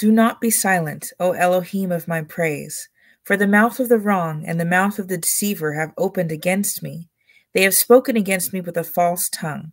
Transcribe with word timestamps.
Do 0.00 0.10
not 0.10 0.40
be 0.40 0.48
silent, 0.48 1.12
O 1.20 1.32
Elohim 1.32 1.92
of 1.92 2.08
my 2.08 2.22
praise, 2.22 2.88
for 3.22 3.36
the 3.36 3.46
mouth 3.46 3.78
of 3.78 3.90
the 3.90 3.98
wrong 3.98 4.46
and 4.46 4.58
the 4.58 4.64
mouth 4.64 4.98
of 4.98 5.08
the 5.08 5.18
deceiver 5.18 5.74
have 5.74 5.92
opened 5.98 6.32
against 6.32 6.82
me. 6.82 7.10
They 7.52 7.64
have 7.64 7.74
spoken 7.74 8.16
against 8.16 8.50
me 8.54 8.62
with 8.62 8.78
a 8.78 8.82
false 8.82 9.28
tongue. 9.28 9.72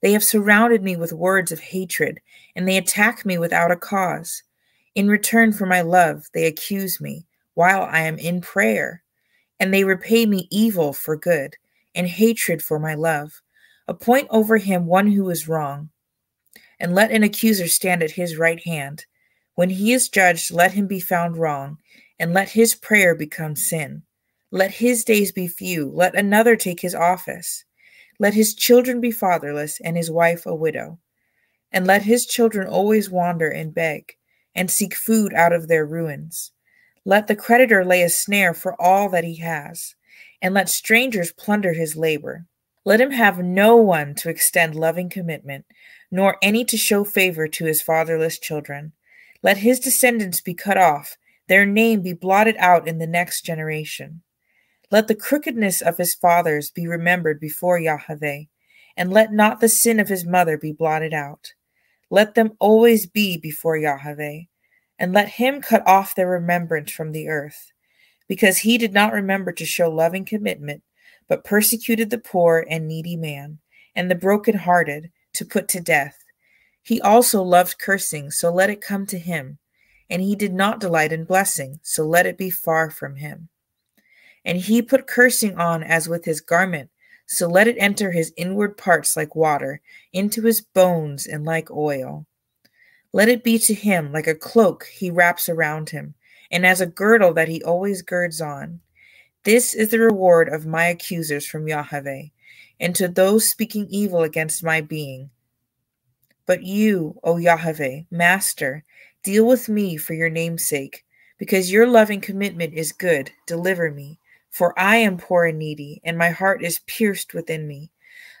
They 0.00 0.12
have 0.12 0.22
surrounded 0.22 0.84
me 0.84 0.94
with 0.94 1.12
words 1.12 1.50
of 1.50 1.58
hatred, 1.58 2.20
and 2.54 2.68
they 2.68 2.76
attack 2.76 3.26
me 3.26 3.36
without 3.36 3.72
a 3.72 3.76
cause. 3.76 4.44
In 4.94 5.08
return 5.08 5.52
for 5.52 5.66
my 5.66 5.80
love, 5.80 6.22
they 6.34 6.46
accuse 6.46 7.00
me 7.00 7.26
while 7.54 7.82
I 7.82 8.02
am 8.02 8.16
in 8.16 8.42
prayer, 8.42 9.02
and 9.58 9.74
they 9.74 9.82
repay 9.82 10.24
me 10.24 10.46
evil 10.52 10.92
for 10.92 11.16
good 11.16 11.56
and 11.96 12.06
hatred 12.06 12.62
for 12.62 12.78
my 12.78 12.94
love. 12.94 13.42
Appoint 13.88 14.28
over 14.30 14.56
him 14.56 14.86
one 14.86 15.10
who 15.10 15.28
is 15.30 15.48
wrong 15.48 15.90
and 16.78 16.94
let 16.94 17.10
an 17.10 17.24
accuser 17.24 17.66
stand 17.66 18.04
at 18.04 18.12
his 18.12 18.36
right 18.36 18.64
hand. 18.64 19.04
When 19.54 19.70
he 19.70 19.92
is 19.92 20.08
judged, 20.08 20.50
let 20.50 20.72
him 20.72 20.86
be 20.86 21.00
found 21.00 21.36
wrong, 21.36 21.78
and 22.18 22.32
let 22.32 22.50
his 22.50 22.74
prayer 22.74 23.14
become 23.14 23.54
sin. 23.54 24.02
Let 24.50 24.72
his 24.72 25.04
days 25.04 25.32
be 25.32 25.46
few, 25.46 25.90
let 25.90 26.14
another 26.14 26.56
take 26.56 26.80
his 26.80 26.94
office. 26.94 27.64
Let 28.18 28.34
his 28.34 28.54
children 28.54 29.00
be 29.00 29.10
fatherless, 29.10 29.80
and 29.80 29.96
his 29.96 30.10
wife 30.10 30.46
a 30.46 30.54
widow. 30.54 30.98
And 31.72 31.86
let 31.86 32.02
his 32.02 32.26
children 32.26 32.68
always 32.68 33.10
wander 33.10 33.48
and 33.48 33.74
beg, 33.74 34.16
and 34.54 34.70
seek 34.70 34.94
food 34.94 35.32
out 35.34 35.52
of 35.52 35.68
their 35.68 35.86
ruins. 35.86 36.52
Let 37.04 37.26
the 37.26 37.36
creditor 37.36 37.84
lay 37.84 38.02
a 38.02 38.08
snare 38.08 38.54
for 38.54 38.80
all 38.80 39.08
that 39.10 39.24
he 39.24 39.36
has, 39.36 39.94
and 40.40 40.54
let 40.54 40.68
strangers 40.68 41.32
plunder 41.32 41.72
his 41.72 41.96
labor. 41.96 42.46
Let 42.84 43.00
him 43.00 43.10
have 43.10 43.38
no 43.38 43.76
one 43.76 44.14
to 44.16 44.28
extend 44.28 44.74
loving 44.74 45.08
commitment, 45.08 45.64
nor 46.10 46.38
any 46.42 46.64
to 46.66 46.76
show 46.76 47.04
favor 47.04 47.48
to 47.48 47.64
his 47.64 47.82
fatherless 47.82 48.38
children. 48.38 48.92
Let 49.44 49.58
his 49.58 49.78
descendants 49.78 50.40
be 50.40 50.54
cut 50.54 50.78
off, 50.78 51.18
their 51.48 51.66
name 51.66 52.00
be 52.00 52.14
blotted 52.14 52.56
out 52.58 52.88
in 52.88 52.96
the 52.96 53.06
next 53.06 53.42
generation. 53.42 54.22
Let 54.90 55.06
the 55.06 55.14
crookedness 55.14 55.82
of 55.82 55.98
his 55.98 56.14
fathers 56.14 56.70
be 56.70 56.86
remembered 56.86 57.38
before 57.40 57.78
Yahweh, 57.78 58.44
and 58.96 59.12
let 59.12 59.34
not 59.34 59.60
the 59.60 59.68
sin 59.68 60.00
of 60.00 60.08
his 60.08 60.24
mother 60.24 60.56
be 60.56 60.72
blotted 60.72 61.12
out. 61.12 61.52
Let 62.08 62.34
them 62.34 62.52
always 62.58 63.06
be 63.06 63.36
before 63.36 63.76
Yahweh, 63.76 64.44
and 64.98 65.12
let 65.12 65.28
him 65.28 65.60
cut 65.60 65.86
off 65.86 66.14
their 66.14 66.28
remembrance 66.28 66.90
from 66.90 67.12
the 67.12 67.28
earth, 67.28 67.70
because 68.26 68.58
he 68.58 68.78
did 68.78 68.94
not 68.94 69.12
remember 69.12 69.52
to 69.52 69.66
show 69.66 69.90
loving 69.90 70.24
commitment, 70.24 70.82
but 71.28 71.44
persecuted 71.44 72.08
the 72.08 72.16
poor 72.16 72.66
and 72.70 72.88
needy 72.88 73.16
man, 73.16 73.58
and 73.94 74.10
the 74.10 74.14
broken-hearted, 74.14 75.10
to 75.34 75.44
put 75.44 75.68
to 75.68 75.80
death. 75.80 76.23
He 76.84 77.00
also 77.00 77.42
loved 77.42 77.78
cursing, 77.78 78.30
so 78.30 78.52
let 78.52 78.68
it 78.68 78.82
come 78.82 79.06
to 79.06 79.18
him. 79.18 79.58
And 80.10 80.20
he 80.20 80.36
did 80.36 80.52
not 80.52 80.80
delight 80.80 81.12
in 81.12 81.24
blessing, 81.24 81.80
so 81.82 82.04
let 82.04 82.26
it 82.26 82.36
be 82.36 82.50
far 82.50 82.90
from 82.90 83.16
him. 83.16 83.48
And 84.44 84.58
he 84.58 84.82
put 84.82 85.06
cursing 85.06 85.56
on 85.56 85.82
as 85.82 86.10
with 86.10 86.26
his 86.26 86.42
garment, 86.42 86.90
so 87.24 87.48
let 87.48 87.66
it 87.66 87.76
enter 87.78 88.12
his 88.12 88.34
inward 88.36 88.76
parts 88.76 89.16
like 89.16 89.34
water, 89.34 89.80
into 90.12 90.42
his 90.42 90.60
bones 90.60 91.26
and 91.26 91.42
like 91.46 91.70
oil. 91.70 92.26
Let 93.14 93.30
it 93.30 93.42
be 93.42 93.58
to 93.60 93.72
him 93.72 94.12
like 94.12 94.26
a 94.26 94.34
cloak 94.34 94.84
he 94.92 95.10
wraps 95.10 95.48
around 95.48 95.88
him, 95.88 96.14
and 96.50 96.66
as 96.66 96.82
a 96.82 96.86
girdle 96.86 97.32
that 97.32 97.48
he 97.48 97.62
always 97.62 98.02
girds 98.02 98.42
on. 98.42 98.80
This 99.44 99.72
is 99.72 99.90
the 99.90 100.00
reward 100.00 100.50
of 100.50 100.66
my 100.66 100.86
accusers 100.86 101.46
from 101.46 101.66
Yahweh, 101.66 102.24
and 102.78 102.94
to 102.94 103.08
those 103.08 103.48
speaking 103.48 103.86
evil 103.88 104.22
against 104.22 104.62
my 104.62 104.82
being. 104.82 105.30
But 106.46 106.62
you, 106.62 107.18
O 107.24 107.36
Yahweh, 107.36 108.02
Master, 108.10 108.84
deal 109.22 109.46
with 109.46 109.68
me 109.68 109.96
for 109.96 110.14
your 110.14 110.30
name's 110.30 110.64
sake, 110.64 111.04
because 111.38 111.72
your 111.72 111.86
loving 111.86 112.20
commitment 112.20 112.74
is 112.74 112.92
good. 112.92 113.30
Deliver 113.46 113.90
me, 113.90 114.18
for 114.50 114.78
I 114.78 114.96
am 114.96 115.16
poor 115.16 115.46
and 115.46 115.58
needy, 115.58 116.00
and 116.04 116.18
my 116.18 116.30
heart 116.30 116.62
is 116.62 116.80
pierced 116.86 117.34
within 117.34 117.66
me. 117.66 117.90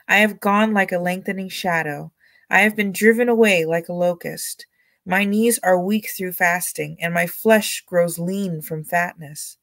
I 0.06 0.18
have 0.18 0.40
gone 0.40 0.74
like 0.74 0.92
a 0.92 0.98
lengthening 0.98 1.48
shadow. 1.48 2.12
I 2.50 2.60
have 2.60 2.76
been 2.76 2.92
driven 2.92 3.28
away 3.28 3.64
like 3.64 3.88
a 3.88 3.94
locust. 3.94 4.66
My 5.06 5.24
knees 5.24 5.58
are 5.62 5.80
weak 5.80 6.10
through 6.10 6.32
fasting, 6.32 6.98
and 7.00 7.14
my 7.14 7.26
flesh 7.26 7.82
grows 7.86 8.18
lean 8.18 8.60
from 8.60 8.84
fatness. 8.84 9.56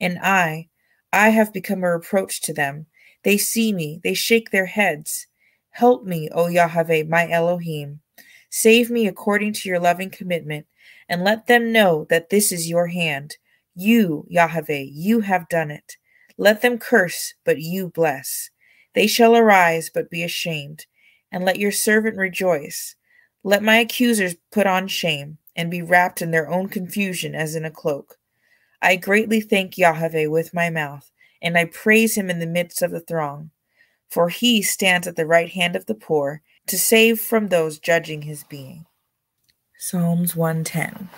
And 0.00 0.18
I, 0.18 0.68
I 1.12 1.28
have 1.30 1.52
become 1.52 1.84
a 1.84 1.90
reproach 1.92 2.40
to 2.42 2.52
them 2.52 2.86
they 3.24 3.38
see 3.38 3.72
me, 3.72 4.00
they 4.04 4.14
shake 4.14 4.50
their 4.50 4.66
heads. 4.66 5.26
Help 5.74 6.04
me, 6.04 6.28
O 6.32 6.46
Yahweh, 6.48 7.04
my 7.08 7.28
Elohim. 7.28 8.00
Save 8.48 8.90
me 8.90 9.06
according 9.06 9.52
to 9.54 9.68
your 9.68 9.80
loving 9.80 10.10
commitment, 10.10 10.66
and 11.08 11.24
let 11.24 11.46
them 11.46 11.72
know 11.72 12.06
that 12.10 12.30
this 12.30 12.52
is 12.52 12.68
your 12.68 12.86
hand. 12.86 13.36
You, 13.74 14.24
Yahweh, 14.28 14.86
you 14.90 15.20
have 15.20 15.48
done 15.48 15.70
it. 15.70 15.96
Let 16.38 16.62
them 16.62 16.78
curse, 16.78 17.34
but 17.44 17.60
you 17.60 17.88
bless. 17.88 18.50
They 18.94 19.08
shall 19.08 19.36
arise, 19.36 19.90
but 19.92 20.10
be 20.10 20.22
ashamed, 20.22 20.86
and 21.32 21.44
let 21.44 21.58
your 21.58 21.72
servant 21.72 22.16
rejoice. 22.16 22.94
Let 23.42 23.62
my 23.62 23.78
accusers 23.78 24.36
put 24.52 24.68
on 24.68 24.86
shame, 24.88 25.38
and 25.56 25.70
be 25.70 25.82
wrapped 25.82 26.22
in 26.22 26.30
their 26.30 26.48
own 26.48 26.68
confusion 26.68 27.34
as 27.34 27.56
in 27.56 27.64
a 27.64 27.70
cloak. 27.70 28.16
I 28.80 28.96
greatly 28.96 29.40
thank 29.40 29.76
Yahweh 29.76 30.26
with 30.26 30.54
my 30.54 30.70
mouth 30.70 31.10
and 31.44 31.58
I 31.58 31.66
praise 31.66 32.16
him 32.16 32.30
in 32.30 32.38
the 32.38 32.46
midst 32.46 32.80
of 32.80 32.90
the 32.90 33.00
throng. 33.00 33.50
For 34.14 34.28
he 34.28 34.62
stands 34.62 35.08
at 35.08 35.16
the 35.16 35.26
right 35.26 35.50
hand 35.50 35.74
of 35.74 35.86
the 35.86 35.94
poor 35.96 36.40
to 36.68 36.78
save 36.78 37.20
from 37.20 37.48
those 37.48 37.80
judging 37.80 38.22
his 38.22 38.44
being. 38.44 38.86
Psalms 39.76 40.36
110 40.36 41.08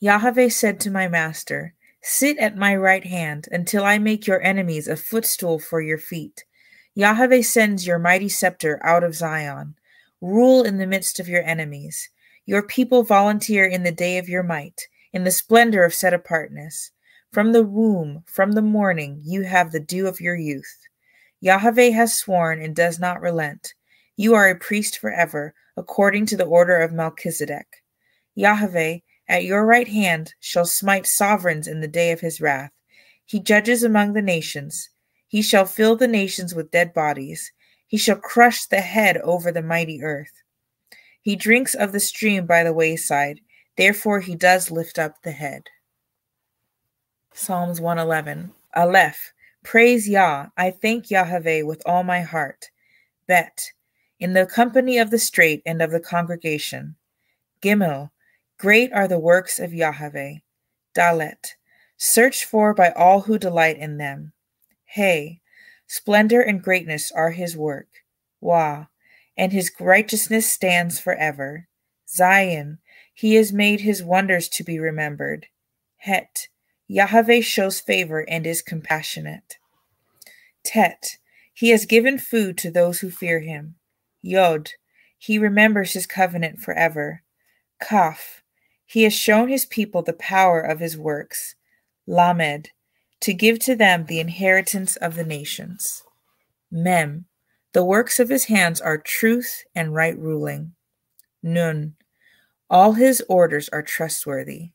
Yahweh 0.00 0.48
said 0.48 0.80
to 0.80 0.90
my 0.90 1.06
master, 1.06 1.74
Sit 2.00 2.38
at 2.38 2.56
my 2.56 2.74
right 2.74 3.04
hand 3.04 3.46
until 3.52 3.84
I 3.84 3.98
make 3.98 4.26
your 4.26 4.40
enemies 4.40 4.88
a 4.88 4.96
footstool 4.96 5.58
for 5.58 5.82
your 5.82 5.98
feet. 5.98 6.44
Yahweh 6.94 7.42
sends 7.42 7.86
your 7.86 7.98
mighty 7.98 8.30
scepter 8.30 8.80
out 8.82 9.04
of 9.04 9.14
Zion. 9.14 9.74
Rule 10.22 10.62
in 10.62 10.78
the 10.78 10.86
midst 10.86 11.20
of 11.20 11.28
your 11.28 11.42
enemies. 11.42 12.08
Your 12.46 12.62
people 12.62 13.02
volunteer 13.02 13.66
in 13.66 13.82
the 13.82 13.92
day 13.92 14.16
of 14.16 14.30
your 14.30 14.42
might, 14.42 14.88
in 15.12 15.24
the 15.24 15.30
splendor 15.30 15.84
of 15.84 15.92
set 15.92 16.14
apartness. 16.14 16.90
From 17.30 17.52
the 17.52 17.64
womb, 17.64 18.24
from 18.24 18.52
the 18.52 18.62
morning, 18.62 19.20
you 19.22 19.42
have 19.42 19.72
the 19.72 19.78
dew 19.78 20.06
of 20.06 20.22
your 20.22 20.34
youth. 20.34 20.87
Yahweh 21.40 21.90
has 21.90 22.18
sworn 22.18 22.60
and 22.60 22.74
does 22.74 22.98
not 22.98 23.20
relent. 23.20 23.74
You 24.16 24.34
are 24.34 24.48
a 24.48 24.58
priest 24.58 24.98
forever, 24.98 25.54
according 25.76 26.26
to 26.26 26.36
the 26.36 26.44
order 26.44 26.78
of 26.78 26.92
Melchizedek. 26.92 27.66
Yahweh, 28.34 28.98
at 29.28 29.44
your 29.44 29.64
right 29.64 29.88
hand, 29.88 30.34
shall 30.40 30.64
smite 30.64 31.06
sovereigns 31.06 31.68
in 31.68 31.80
the 31.80 31.88
day 31.88 32.10
of 32.10 32.20
his 32.20 32.40
wrath. 32.40 32.72
He 33.24 33.40
judges 33.40 33.82
among 33.82 34.14
the 34.14 34.22
nations. 34.22 34.88
He 35.28 35.42
shall 35.42 35.66
fill 35.66 35.96
the 35.96 36.08
nations 36.08 36.54
with 36.54 36.70
dead 36.70 36.94
bodies. 36.94 37.52
He 37.86 37.98
shall 37.98 38.16
crush 38.16 38.66
the 38.66 38.80
head 38.80 39.18
over 39.18 39.52
the 39.52 39.62
mighty 39.62 40.02
earth. 40.02 40.32
He 41.20 41.36
drinks 41.36 41.74
of 41.74 41.92
the 41.92 42.00
stream 42.00 42.46
by 42.46 42.64
the 42.64 42.72
wayside. 42.72 43.40
Therefore, 43.76 44.20
he 44.20 44.34
does 44.34 44.70
lift 44.70 44.98
up 44.98 45.22
the 45.22 45.32
head. 45.32 45.64
Psalms 47.34 47.80
111. 47.80 48.52
Aleph. 48.74 49.32
Praise 49.68 50.08
Yah. 50.08 50.46
I 50.56 50.70
thank 50.70 51.10
Yahweh 51.10 51.60
with 51.60 51.82
all 51.84 52.02
my 52.02 52.22
heart. 52.22 52.70
Bet. 53.26 53.70
In 54.18 54.32
the 54.32 54.46
company 54.46 54.96
of 54.96 55.10
the 55.10 55.18
straight 55.18 55.60
and 55.66 55.82
of 55.82 55.90
the 55.90 56.00
congregation. 56.00 56.96
Gimel. 57.60 58.08
Great 58.58 58.90
are 58.94 59.06
the 59.06 59.18
works 59.18 59.58
of 59.58 59.74
Yahweh. 59.74 60.36
Dalet. 60.94 61.48
Searched 61.98 62.44
for 62.44 62.72
by 62.72 62.92
all 62.92 63.20
who 63.20 63.36
delight 63.36 63.76
in 63.76 63.98
them. 63.98 64.32
Hey. 64.86 65.42
Splendor 65.86 66.40
and 66.40 66.62
greatness 66.62 67.12
are 67.12 67.32
his 67.32 67.54
work. 67.54 67.88
Wah. 68.40 68.86
And 69.36 69.52
his 69.52 69.70
righteousness 69.78 70.50
stands 70.50 70.98
forever. 70.98 71.68
Zayin. 72.08 72.78
He 73.12 73.34
has 73.34 73.52
made 73.52 73.82
his 73.82 74.02
wonders 74.02 74.48
to 74.48 74.64
be 74.64 74.78
remembered. 74.78 75.44
Het. 75.98 76.48
Yahweh 76.88 77.42
shows 77.42 77.80
favor 77.80 78.24
and 78.28 78.46
is 78.46 78.62
compassionate. 78.62 79.58
Tet, 80.64 81.18
he 81.52 81.68
has 81.70 81.86
given 81.86 82.18
food 82.18 82.56
to 82.58 82.70
those 82.70 83.00
who 83.00 83.10
fear 83.10 83.40
him. 83.40 83.76
Yod, 84.22 84.70
he 85.18 85.38
remembers 85.38 85.92
his 85.92 86.06
covenant 86.06 86.60
forever. 86.60 87.22
Kaf, 87.80 88.42
He 88.86 89.02
has 89.02 89.12
shown 89.12 89.48
his 89.48 89.66
people 89.66 90.02
the 90.02 90.14
power 90.14 90.60
of 90.60 90.80
his 90.80 90.96
works, 90.96 91.54
Lamed, 92.06 92.70
to 93.20 93.34
give 93.34 93.58
to 93.60 93.76
them 93.76 94.06
the 94.06 94.20
inheritance 94.20 94.96
of 94.96 95.14
the 95.14 95.24
nations. 95.24 96.02
Mem, 96.70 97.26
the 97.72 97.84
works 97.84 98.18
of 98.18 98.30
his 98.30 98.44
hands 98.44 98.80
are 98.80 98.96
truth 98.96 99.64
and 99.74 99.94
right 99.94 100.18
ruling. 100.18 100.72
Nun, 101.42 101.96
all 102.70 102.92
his 102.92 103.22
orders 103.28 103.68
are 103.70 103.82
trustworthy. 103.82 104.70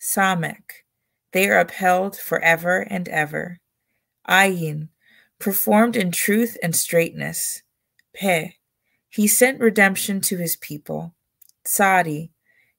Samek, 0.00 0.84
they 1.32 1.48
are 1.48 1.58
upheld 1.58 2.16
forever 2.16 2.80
and 2.80 3.08
ever. 3.08 3.58
Ayin, 4.28 4.88
performed 5.38 5.96
in 5.96 6.10
truth 6.10 6.56
and 6.62 6.74
straightness. 6.74 7.62
Pe, 8.14 8.54
he 9.08 9.26
sent 9.26 9.60
redemption 9.60 10.20
to 10.22 10.36
his 10.36 10.56
people. 10.56 11.14
Sadi, 11.64 12.30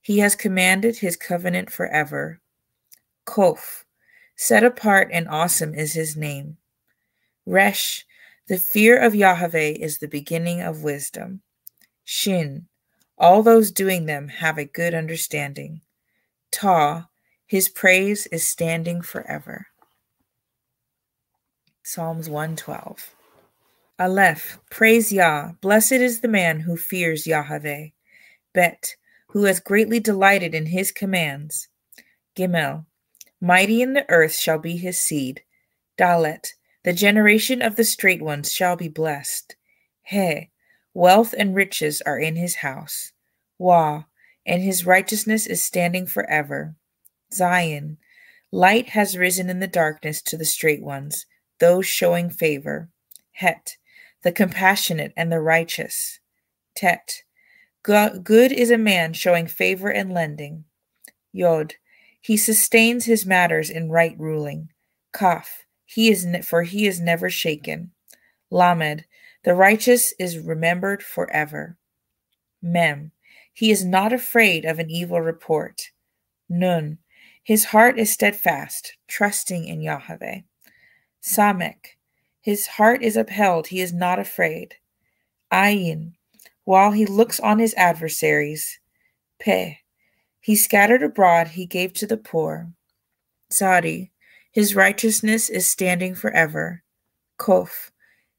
he 0.02 0.20
has 0.20 0.36
commanded 0.36 0.98
his 0.98 1.16
covenant 1.16 1.70
forever. 1.70 2.40
Kof, 3.26 3.84
set 4.36 4.64
apart 4.64 5.10
and 5.12 5.28
awesome 5.28 5.74
is 5.74 5.94
his 5.94 6.16
name. 6.16 6.58
Resh, 7.46 8.06
the 8.48 8.58
fear 8.58 8.98
of 8.98 9.16
Yahweh 9.16 9.76
is 9.80 9.98
the 9.98 10.08
beginning 10.08 10.62
of 10.62 10.84
wisdom. 10.84 11.42
Shin, 12.06 12.68
all 13.18 13.44
those 13.44 13.72
doing 13.72 14.06
them 14.06 14.30
have 14.30 14.58
a 14.58 14.66
good 14.66 14.94
understanding. 14.94 15.82
Ta, 16.52 17.10
his 17.48 17.70
praise 17.70 18.28
is 18.28 18.46
standing 18.46 19.02
forever. 19.02 19.68
Psalms 21.82 22.30
112. 22.30 23.16
Aleph, 24.00 24.60
praise 24.70 25.12
Yah. 25.12 25.54
Blessed 25.62 25.94
is 25.94 26.20
the 26.20 26.28
man 26.28 26.60
who 26.60 26.78
fears 26.78 27.26
Yahweh. 27.26 27.88
Bet, 28.54 28.96
who 29.30 29.46
has 29.46 29.60
greatly 29.60 30.00
delighted 30.00 30.54
in 30.54 30.68
his 30.68 30.92
commands. 30.92 31.70
Gimel, 32.36 32.86
mighty 33.42 33.82
in 33.82 33.94
the 33.94 34.06
earth 34.10 34.36
shall 34.36 34.60
be 34.60 34.78
his 34.78 35.00
seed. 35.00 35.42
Dalet, 35.98 36.50
the 36.84 36.94
generation 36.94 37.62
of 37.62 37.76
the 37.76 37.84
straight 37.84 38.22
ones 38.22 38.54
shall 38.54 38.76
be 38.76 38.88
blessed. 38.88 39.56
He, 40.04 40.52
wealth 40.94 41.34
and 41.38 41.56
riches 41.56 42.02
are 42.06 42.20
in 42.20 42.36
his 42.36 42.56
house. 42.56 43.14
Wah, 43.58 44.04
and 44.46 44.62
his 44.62 44.86
righteousness 44.86 45.48
is 45.48 45.64
standing 45.64 46.06
forever. 46.06 46.77
Zayin, 47.34 47.98
light 48.52 48.90
has 48.90 49.18
risen 49.18 49.50
in 49.50 49.60
the 49.60 49.68
darkness 49.68 50.22
to 50.24 50.38
the 50.38 50.46
straight 50.46 50.82
ones, 50.82 51.26
those 51.60 51.86
showing 51.86 52.30
favor. 52.30 52.90
Het, 53.34 53.78
the 54.24 54.32
compassionate 54.32 55.14
and 55.16 55.32
the 55.32 55.40
righteous. 55.40 56.20
Tet, 56.76 57.24
good 57.84 58.52
is 58.52 58.72
a 58.72 58.78
man 58.78 59.14
showing 59.14 59.48
favor 59.48 59.90
and 59.90 60.14
lending. 60.14 60.66
Yod, 61.32 61.76
he 62.20 62.36
sustains 62.36 63.06
his 63.06 63.26
matters 63.26 63.70
in 63.70 63.90
right 63.90 64.16
ruling. 64.18 64.70
Kaf, 65.14 65.66
he 65.86 66.10
is 66.10 66.26
ne- 66.26 66.42
for 66.42 66.64
he 66.64 66.88
is 66.88 67.00
never 67.00 67.30
shaken. 67.30 67.92
Lamed, 68.50 69.06
the 69.44 69.54
righteous 69.54 70.14
is 70.20 70.40
remembered 70.40 71.04
forever. 71.04 71.78
Mem, 72.62 73.12
he 73.54 73.72
is 73.72 73.86
not 73.86 74.12
afraid 74.12 74.66
of 74.66 74.80
an 74.80 74.90
evil 74.90 75.22
report. 75.22 75.92
Nun, 76.50 76.98
his 77.48 77.64
heart 77.64 77.98
is 77.98 78.12
steadfast, 78.12 78.98
trusting 79.08 79.70
in 79.70 79.80
Yahweh. 79.80 80.42
Samek, 81.24 81.96
his 82.42 82.68
heart 82.68 83.02
is 83.02 83.16
upheld, 83.16 83.68
he 83.68 83.80
is 83.80 83.94
not 83.94 84.20
afraid. 84.20 84.76
Ayin, 85.50 86.12
while 86.66 86.92
he 86.92 87.06
looks 87.06 87.40
on 87.40 87.60
his 87.60 87.74
adversaries. 87.76 88.82
Pe, 89.40 89.78
he 90.42 90.58
scattered 90.58 91.02
abroad, 91.02 91.48
he 91.48 91.66
gave 91.66 91.94
to 91.94 92.06
the 92.06 92.18
poor. 92.18 92.70
Sadi, 93.50 94.12
his 94.52 94.76
righteousness 94.76 95.48
is 95.50 95.66
standing 95.70 96.16
forever. 96.16 96.84
Kof, 97.40 97.92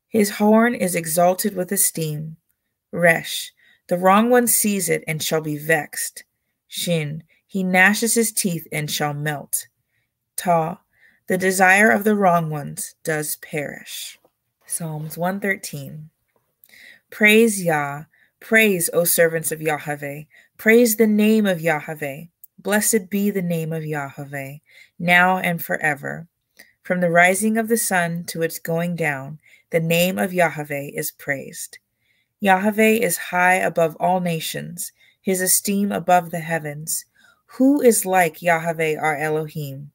his 0.07 0.37
horn 0.37 0.75
is 0.75 0.95
exalted 0.95 1.57
with 1.57 1.73
esteem. 1.73 2.37
Resh, 2.93 3.53
the 3.87 3.97
wrong 3.97 4.29
one 4.29 4.47
sees 4.47 4.91
it 4.91 5.03
and 5.09 5.23
shall 5.23 5.41
be 5.41 5.57
vexed. 5.57 6.25
Shin, 6.67 7.23
he 7.49 7.65
gnashes 7.65 8.15
his 8.15 8.31
teeth 8.31 8.69
and 8.71 8.91
shall 8.91 9.15
melt. 9.15 9.67
Ta, 10.37 10.83
the 11.27 11.39
desire 11.39 11.91
of 11.91 12.05
the 12.05 12.15
wrong 12.15 12.51
ones 12.51 12.95
does 13.03 13.37
perish. 13.37 14.19
Psalms 14.67 15.17
113. 15.17 16.11
Praise 17.11 17.65
Yah, 17.65 18.05
praise, 18.39 18.91
O 18.93 19.05
servants 19.05 19.51
of 19.51 19.63
Yahweh, 19.63 20.25
praise 20.59 20.97
the 20.97 21.07
name 21.07 21.47
of 21.47 21.61
Yahweh. 21.61 22.25
Blessed 22.59 23.09
be 23.09 23.31
the 23.31 23.43
name 23.43 23.73
of 23.73 23.85
Yahweh, 23.85 24.57
now 24.99 25.39
and 25.39 25.65
forever. 25.65 26.29
From 26.83 27.01
the 27.01 27.11
rising 27.11 27.57
of 27.57 27.69
the 27.69 27.79
sun 27.79 28.25
to 28.25 28.43
its 28.43 28.59
going 28.59 28.95
down, 28.95 29.39
the 29.71 29.81
name 29.81 30.19
of 30.19 30.35
Yahweh 30.35 30.91
is 30.95 31.11
praised. 31.13 31.79
Yahweh 32.41 32.99
is 33.01 33.17
high 33.17 33.55
above 33.55 33.97
all 33.99 34.21
nations, 34.21 34.93
his 35.21 35.41
esteem 35.41 35.91
above 35.91 36.31
the 36.31 36.41
heavens. 36.41 37.07
Who 37.53 37.81
is 37.81 38.05
like 38.05 38.43
Yahweh 38.43 38.97
our 38.99 39.17
Elohim? 39.17 39.91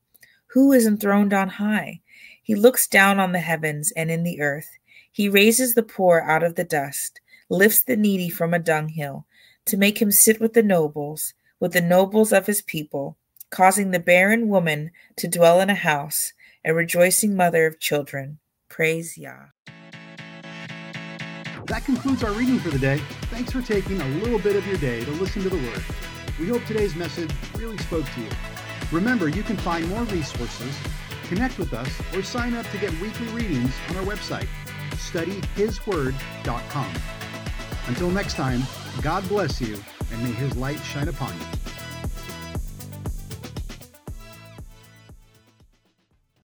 Who 0.47 0.71
is 0.71 0.87
enthroned 0.87 1.33
on 1.33 1.49
high? 1.49 2.01
He 2.41 2.55
looks 2.55 2.87
down 2.87 3.19
on 3.19 3.31
the 3.31 3.39
heavens 3.39 3.93
and 3.95 4.09
in 4.09 4.23
the 4.23 4.41
earth. 4.41 4.69
He 5.11 5.29
raises 5.29 5.75
the 5.75 5.83
poor 5.83 6.21
out 6.21 6.43
of 6.43 6.55
the 6.55 6.63
dust, 6.63 7.21
lifts 7.49 7.83
the 7.83 7.95
needy 7.95 8.27
from 8.27 8.53
a 8.53 8.59
dunghill, 8.59 9.27
to 9.65 9.77
make 9.77 10.01
him 10.01 10.11
sit 10.11 10.41
with 10.41 10.53
the 10.53 10.63
nobles, 10.63 11.35
with 11.59 11.73
the 11.73 11.81
nobles 11.81 12.33
of 12.33 12.47
his 12.47 12.63
people, 12.63 13.17
causing 13.51 13.91
the 13.91 13.99
barren 13.99 14.49
woman 14.49 14.89
to 15.17 15.27
dwell 15.27 15.61
in 15.61 15.69
a 15.69 15.75
house, 15.75 16.33
a 16.65 16.73
rejoicing 16.73 17.35
mother 17.35 17.67
of 17.67 17.79
children. 17.79 18.39
Praise 18.67 19.15
Yah. 19.17 19.45
That 21.67 21.85
concludes 21.85 22.23
our 22.23 22.31
reading 22.31 22.59
for 22.59 22.71
the 22.71 22.79
day. 22.79 22.97
Thanks 23.29 23.51
for 23.51 23.61
taking 23.61 24.01
a 24.01 24.07
little 24.19 24.39
bit 24.39 24.55
of 24.55 24.65
your 24.65 24.77
day 24.77 25.05
to 25.05 25.11
listen 25.11 25.43
to 25.43 25.49
the 25.49 25.57
Word. 25.57 25.83
We 26.39 26.47
hope 26.47 26.65
today's 26.65 26.95
message 26.95 27.29
really 27.55 27.77
spoke 27.77 28.05
to 28.05 28.21
you. 28.21 28.29
Remember, 28.91 29.29
you 29.29 29.43
can 29.43 29.57
find 29.57 29.87
more 29.87 30.03
resources, 30.03 30.75
connect 31.27 31.59
with 31.59 31.73
us, 31.73 31.89
or 32.15 32.23
sign 32.23 32.55
up 32.55 32.67
to 32.71 32.77
get 32.77 32.91
weekly 32.99 33.27
readings 33.27 33.73
on 33.89 33.97
our 33.97 34.03
website, 34.03 34.47
studyhisword.com. 34.91 36.93
Until 37.87 38.09
next 38.09 38.35
time, 38.35 38.63
God 39.01 39.27
bless 39.27 39.61
you, 39.61 39.77
and 40.11 40.23
may 40.23 40.31
His 40.31 40.55
light 40.55 40.79
shine 40.79 41.07
upon 41.07 41.33
you. 41.39 41.62